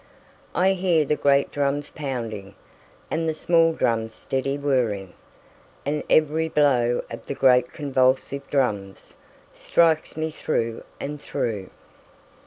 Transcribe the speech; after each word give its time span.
4I 0.55 0.75
hear 0.75 1.05
the 1.05 1.15
great 1.15 1.51
drums 1.51 1.91
pounding, 1.91 2.55
And 3.11 3.29
the 3.29 3.35
small 3.35 3.71
drums 3.71 4.15
steady 4.15 4.57
whirring; 4.57 5.13
And 5.85 6.01
every 6.09 6.49
blow 6.49 7.03
of 7.11 7.27
the 7.27 7.35
great 7.35 7.71
convulsive 7.71 8.49
drums, 8.49 9.15
Strikes 9.53 10.17
me 10.17 10.31
through 10.31 10.83
and 10.99 11.21
through. 11.21 11.69